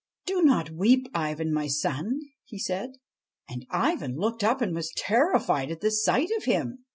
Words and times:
'Do 0.25 0.41
not 0.41 0.71
weep, 0.71 1.07
Ivan, 1.13 1.53
my 1.53 1.67
son,' 1.67 2.21
he 2.43 2.57
said. 2.57 2.93
And 3.47 3.67
Ivan 3.69 4.15
looked 4.15 4.43
up 4.43 4.59
and 4.59 4.73
was 4.73 4.91
terrified 4.97 5.69
at 5.69 5.81
the 5.81 5.91
sight 5.91 6.31
of 6.35 6.45
him. 6.45 6.79